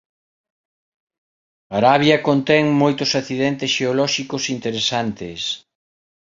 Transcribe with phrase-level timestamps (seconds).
[1.79, 5.39] Arabia conten moitos accidentes xeolóxicos interesantes.